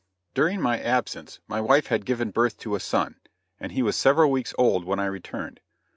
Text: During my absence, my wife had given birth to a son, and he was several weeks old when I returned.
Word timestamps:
During 0.33 0.61
my 0.61 0.79
absence, 0.81 1.39
my 1.47 1.61
wife 1.61 1.85
had 1.85 2.07
given 2.07 2.31
birth 2.31 2.57
to 2.61 2.73
a 2.73 2.79
son, 2.79 3.17
and 3.59 3.71
he 3.71 3.83
was 3.83 3.95
several 3.95 4.31
weeks 4.31 4.51
old 4.57 4.83
when 4.83 4.99
I 4.99 5.05
returned. 5.05 5.59